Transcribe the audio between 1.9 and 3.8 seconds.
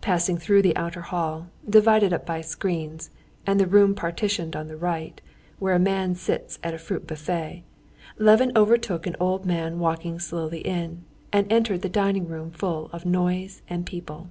up by screens, and the